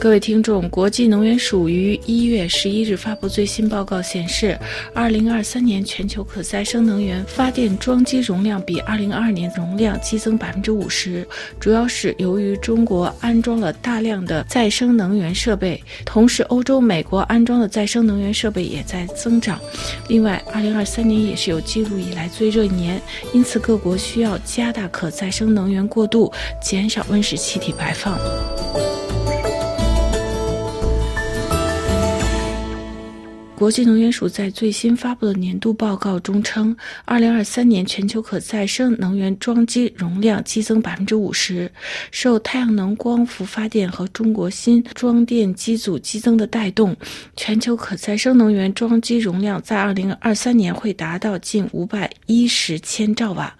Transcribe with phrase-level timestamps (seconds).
[0.00, 4.56] 各位听众，国际能源署于一月十一日发布最新报告显示，
[4.94, 11.26] 二零二三年全球可再生能源发电装机容量比二零二二年容量激增百分之五十，
[11.58, 19.58] 主要是由于中国安装了大量的再生能源设备，同时欧洲、美国安装的再生能源设备也在增长。
[20.08, 28.16] 另外，二零二三年也是有记录以来最热一年，因此各国需要加大可再生能源过渡，减少温室气体排放。
[33.58, 41.68] 国际能源署在最新发布的年度报告中称，二零二三年全球可再生能源装机容量激增百分之五十，
[42.12, 46.96] 受太阳能光伏发电和中国新装电机组激增的带动，
[47.34, 53.52] 全球可再生能源装机容量在二零二三年会达到近五百一十千兆瓦。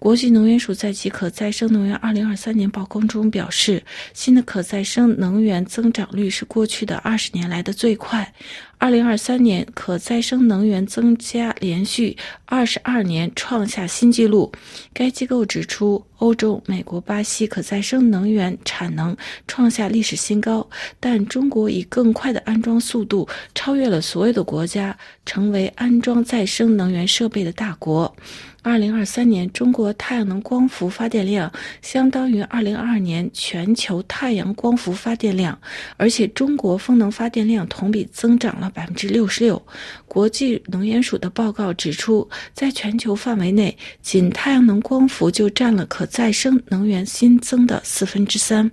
[0.00, 3.82] 国际能源署在其可再生能源二零二三年报告中表示，
[4.14, 8.32] 新的可再生能源增长率是过去的二十年来的最快。
[8.78, 14.50] 二零二三年可再生能源增加连续二十二年创下新纪录。
[14.94, 19.14] 该机构指出，欧洲、美国、巴西可再生能源产能
[19.46, 20.66] 创下历史新高，
[20.98, 28.16] 但中国以更快的安装速度超越了所有的国家，成为安装再生能源设备的大国。
[28.62, 35.58] 二零二三年，中国太阳能光伏发电量相当于二零二二年全球太阳光伏发电量，
[35.96, 39.60] 而且中国风能发电量同比增长了百分之六十六。
[40.06, 48.70] 国际能源署的报告指出，在全球范围内，仅太阳能光伏就占了可再生能源新增的四分之三。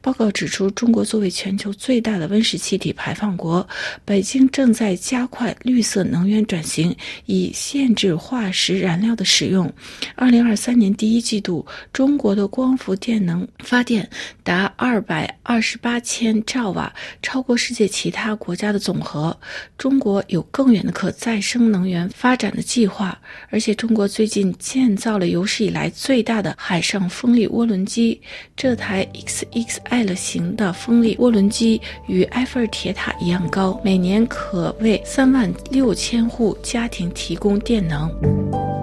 [0.00, 3.66] 报告指出，中国作为全球最大的温室气体排放国，
[4.04, 6.94] 北京正在加快绿色能源转型，
[7.26, 9.23] 以限制化石燃料的。
[9.24, 9.72] 使用，
[10.14, 14.08] 二零二三年第一季度，中国的光伏电能发电
[14.42, 16.92] 达二百二十八千兆瓦，
[17.22, 19.36] 超过世界其他国家的总和。
[19.78, 23.18] 中国有更远的可再生能源发展的计划，
[23.50, 28.20] 而且中国最近建造了有史以来最大的海上风力涡轮机。
[28.56, 38.73] 这台 XXL 型的风力涡轮机与埃菲尔铁塔一样高，每年可为三万六千户家庭提供电能。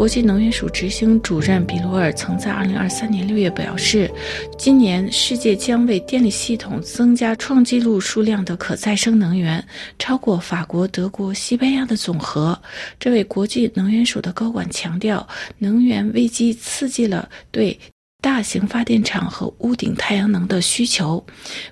[0.00, 4.10] 国际能源署执行主任比罗尔曾在2023年6月表示，
[4.56, 9.62] 今年世界将为电力系统增加创纪录数量的可再生能源，
[9.98, 12.58] 超过法国、德国、西班牙的总和。
[12.98, 15.28] 这位国际能源署的高管强调，
[15.58, 17.78] 能源危机刺激了对。
[18.20, 21.24] 大型发电厂和屋顶太阳能的需求。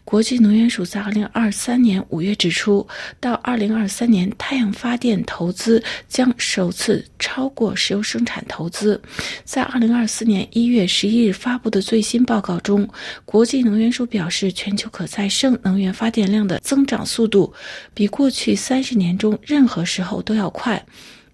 [0.04, 2.86] 国际能源署在二零二三年五月指出，
[3.20, 9.00] 到二零二三年，太阳发电投资将首次超过石油生产投资。
[9.44, 12.88] 在二零二四年一月十一日发布的最新报告中，
[13.24, 17.52] 国际能源署表示，全球可再生能源发电量的增长速度
[17.92, 20.82] 比过去三十年中任何时候都要快。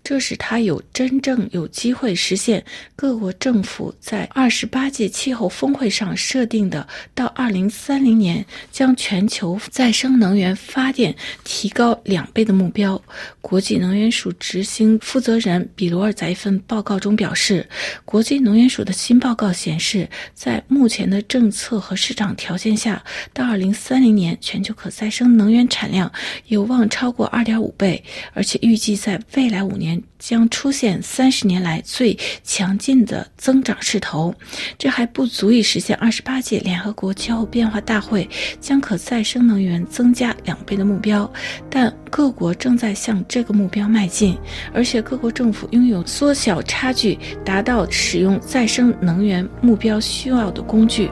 [0.04, 2.62] 这使他有真正有机会实现
[2.94, 13.02] 各国政府在二十八届气候峰会上设定的到二零三零年将全球再生能源发电提高两倍的目标。
[13.40, 17.66] 国际能源署执行负责人比罗尔在一份报告中表示，
[18.04, 26.12] 国际能源署的新报告显示，在目前的政策和市场条件下，到二零三零年全球可再生能源产量
[26.48, 28.04] 有望超过二点五倍，
[28.34, 34.34] 而且预计在未来五年将出现三十年来最强劲的增长势头，
[34.78, 38.28] 这还不足以实现二十八届联合国气候变化大会
[38.60, 41.30] 将可再生能源增加两倍的目标。
[41.68, 44.36] 但各国正在向这个目标迈进，
[44.72, 51.10] 而且各国政府拥有缩小差距、达到使用再生能源目标需要的工具。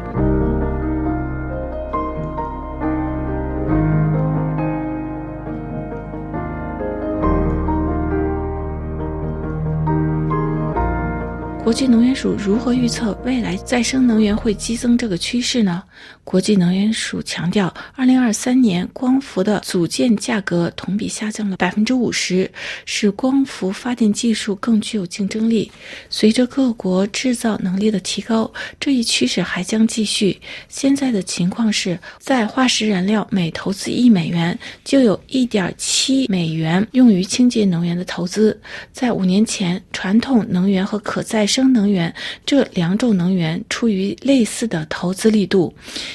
[11.63, 15.81] 国际能源署如何预测未来再生能源会激增这个趋势呢？
[16.25, 22.51] 国际能源署强调，二零二三年光伏的组件价格同比下降了百分之五十，
[22.85, 25.71] 使光伏发电技术更具有竞争力。
[26.11, 30.41] 随着各国制造能力的提高，这一趋势还将继续。
[30.69, 38.61] 现在的情况是，在化石燃料每投资一美元，就有一点七美元用于清洁能源的投资。
[38.93, 42.13] 在五年前，传统能源和可再生能源
[42.47, 45.73] 这两种能源出于类似的投资力度，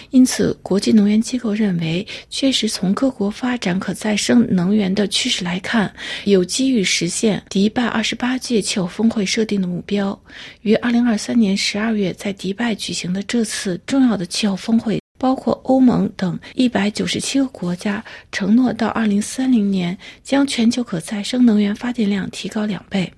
[0.09, 5.93] 因此，国际能源机构认为，确实从各国发展可再生能源的趋势来看，
[6.25, 10.19] 有机遇实现迪拜二十八届气候峰会设定的目标。
[10.61, 14.99] 于二零二三年十二月在迪拜举行的这次重要的气候峰会。
[15.17, 23.11] 包括欧盟等一百九十七个国家承诺到二零三零年将全球可再生能源发电量提高两倍。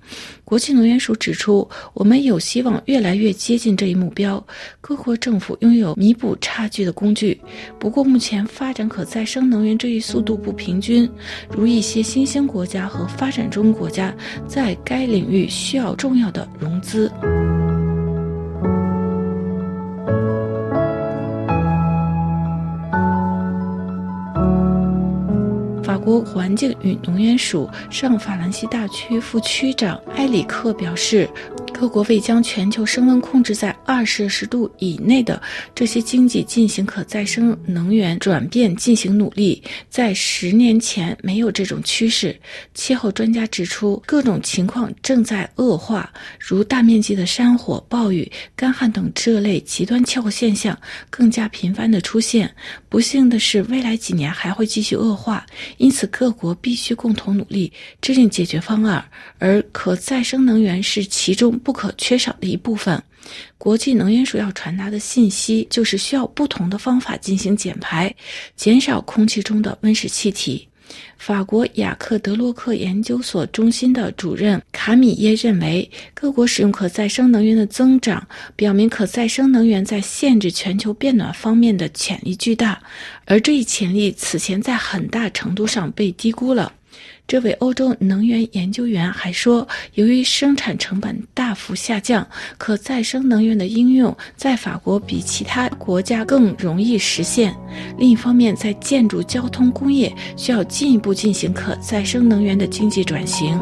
[0.44, 4.44] 国际能源署指出，我们有希望越来越接近这一目标。
[4.80, 7.40] 各国政府拥有弥补差距的工具，
[7.78, 11.08] 不过目前发展可再生能源这一速度不平均，
[11.50, 14.12] 如一些新兴国家和发展中国家
[14.48, 17.12] 在该领域需要重要的融资。
[26.00, 31.28] 国环境与能源署上法兰西大区副区长埃里克表示。
[31.80, 35.40] 各国为将全球升温控制在二摄氏度以内的
[35.74, 42.38] 这些经济进行可再生能源转变进行努力，在十年前没有这种趋势。
[42.74, 50.78] 气候专家指出，各种情况正在恶化，如大面积的山火、暴雨、干旱等这类极端气候现象
[51.08, 52.54] 更加频繁地出现。
[52.90, 55.46] 不幸的是，未来几年还会继续恶化，
[55.78, 57.72] 因此各国必须共同努力
[58.02, 59.02] 制定解决方案，
[59.38, 61.58] 而可再生能源是其中。
[61.69, 63.00] 不不可缺少的一部分。
[63.56, 68.12] 国际能源署要传达的信息就是需要不同的方法进行减排，
[68.56, 70.66] 减少空气中的温室气体。
[71.16, 78.26] 法国雅克德洛克研究所中心的主任卡米耶认为，各国使用可再生能源的增长，
[78.56, 82.82] 表明可再生能源在限制全球变暖方面的潜力巨大，
[83.26, 86.72] 而这一潜力此前在很大程度上被低估了。
[87.30, 92.26] 这位欧洲能源研究员还说，由于生产成本大幅下降，
[92.58, 97.54] 可再生能源的应用在法国比其他国家更容易实现。
[97.96, 103.56] 另一方面，在建筑、交通、工业需要进一步进行可再生能源的经济转型。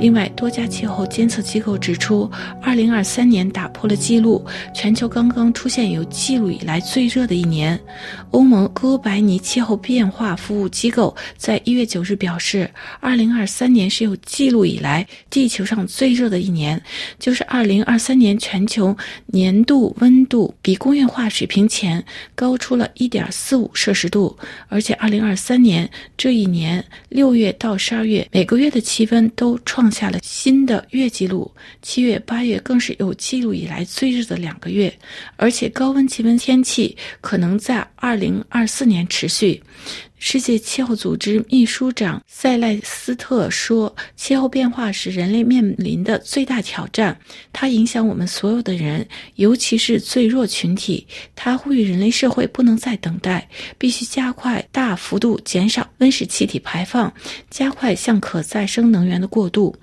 [0.00, 2.28] 另外，多家气候监测机构指出
[2.64, 4.42] ，2023年打破了记录，
[4.74, 7.78] 全球刚刚出现有记录以来最热的一年。
[8.30, 12.70] 欧盟哥白尼气候变化服务机构在1月9日表示
[13.02, 16.80] ，2023年是有记录以来地球上最热的一年，
[17.18, 18.96] 就是2023年全球
[19.26, 22.02] 年度温度比工业化水平前
[22.34, 24.34] 高出了一点四五摄氏度，
[24.68, 29.89] 而且2023年这一年6月到12月每个月的气温都创。
[29.90, 31.50] 下了新的月记录，
[31.82, 34.92] 七月、八月更是有记录以来最热的两个月，
[35.36, 39.62] 而且高温气温天气可能在二零二四年持续。
[40.22, 47.18] 世界气候组织秘书长塞赖斯特说：“气候变化是人类面临的最大挑战，
[47.54, 51.06] 它影响我们所有的人，尤其是最弱群体。
[51.34, 57.10] 他呼吁人类社会不能再等待，必须加快大幅度减少温室气体排放，
[57.48, 59.74] 加快向可再生能源的过渡。”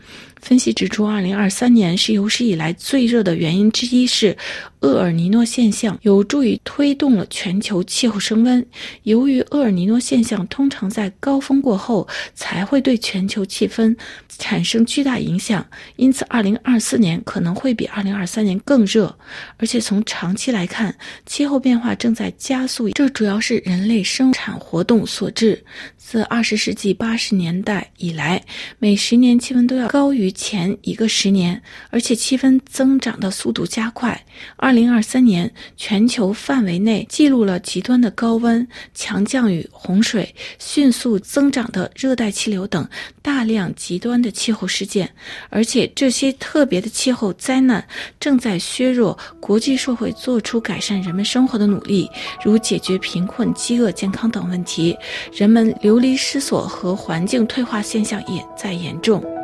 [0.42, 4.38] 分析指出，二零二三年是有史以来最热的原因之一是
[4.81, 8.66] 厄尔尼诺现象，有助于推动了全球气候升温。
[9.04, 13.95] 由于厄尔尼诺现象通常在高峰过后才会对全球气氛
[14.38, 19.17] 产生巨大影响，因此二零二四年可能会比二零二三年更热。
[19.58, 25.63] 而且从长期来看，气候变化正在加速，这主要是人类生产活动所致。
[26.10, 28.42] 自二十世纪八十年代以来，
[28.80, 34.18] 每十年气温都要高于前一个十年，而且气温增长的速度加快。
[34.56, 42.88] 二零二三年，全球范围内记录了极端的高温、强降雨、洪水、迅速增长的热带气流等
[43.22, 45.14] 大量极端的气候事件，
[45.50, 47.86] 而且这些特别的气候灾难
[48.18, 52.10] 正在削弱国际社会做出改善人们生活的努力，
[52.42, 54.96] 如解决贫困、饥饿、健康等问题。
[55.34, 55.97] 人们流。
[55.98, 59.37] 流离失所和环境退化现象也在严重。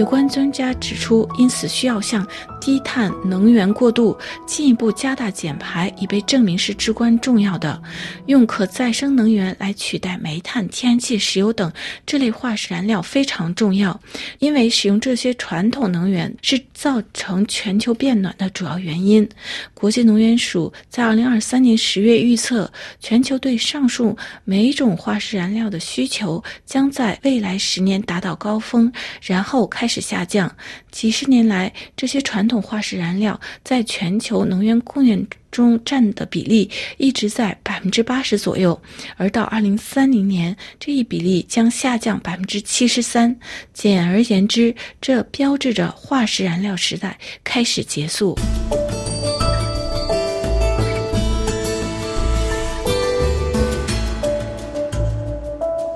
[0.00, 2.26] 有关专家指出，因此需要向
[2.58, 4.16] 低碳能源过渡，
[4.46, 7.80] 进一步加大减排，已被证明是至关重要的。
[8.24, 11.70] 用可再生能源来取代煤炭、天然气、石油等
[12.06, 14.00] 这类化石燃料非常重要，
[14.38, 19.28] 因为使用这些传统能源是造成全球变暖的主要原因。
[19.74, 28.90] 国际能源署在二零二三年十月预测，全球对上述每种化石燃料的需求将在未来十年达到高峰，
[29.20, 29.89] 然后开。
[29.90, 30.54] 是下降。
[30.92, 38.80] 几十年来，这些传统化石燃料在全球能源供应中占的比例一直在百分之八十左右，
[39.16, 43.36] 而到二零三零年，这一比例将下降百分之七十三。
[43.74, 48.38] 简而言之，这标志着化石燃料时代开始结束。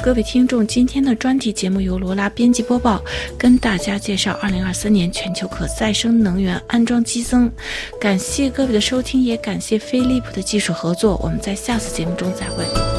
[0.05, 3.03] 各位听众，今天的专题节目由罗拉编辑播报，
[3.39, 7.51] 跟大家介绍二零二三年全球可再生能源安装激增。
[7.99, 11.19] 感谢各位的收听，也感谢飞利浦的技术合作。
[11.23, 12.94] 我们在下次节目中再会。